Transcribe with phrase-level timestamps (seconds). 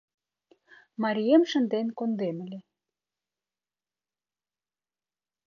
[1.03, 2.59] Марием шынден кондем ыле.